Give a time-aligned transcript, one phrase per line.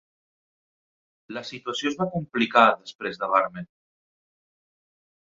[1.37, 3.73] La situació es va complicar després de Barmen.